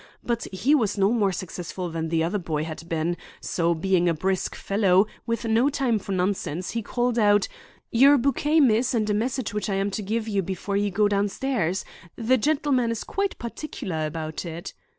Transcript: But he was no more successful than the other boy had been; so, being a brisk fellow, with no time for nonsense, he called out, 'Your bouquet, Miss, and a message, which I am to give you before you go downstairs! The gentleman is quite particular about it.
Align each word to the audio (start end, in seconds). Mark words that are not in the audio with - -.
But 0.23 0.47
he 0.51 0.73
was 0.73 0.97
no 0.97 1.11
more 1.11 1.31
successful 1.31 1.91
than 1.91 2.09
the 2.09 2.23
other 2.23 2.39
boy 2.39 2.63
had 2.63 2.89
been; 2.89 3.15
so, 3.39 3.75
being 3.75 4.09
a 4.09 4.15
brisk 4.15 4.55
fellow, 4.55 5.05
with 5.27 5.45
no 5.45 5.69
time 5.69 5.99
for 5.99 6.11
nonsense, 6.11 6.71
he 6.71 6.81
called 6.81 7.19
out, 7.19 7.47
'Your 7.91 8.17
bouquet, 8.17 8.59
Miss, 8.61 8.95
and 8.95 9.07
a 9.11 9.13
message, 9.13 9.53
which 9.53 9.69
I 9.69 9.75
am 9.75 9.91
to 9.91 10.01
give 10.01 10.27
you 10.27 10.41
before 10.41 10.75
you 10.75 10.89
go 10.89 11.07
downstairs! 11.07 11.85
The 12.15 12.39
gentleman 12.39 12.89
is 12.89 13.03
quite 13.03 13.37
particular 13.37 14.07
about 14.07 14.43
it. 14.43 14.73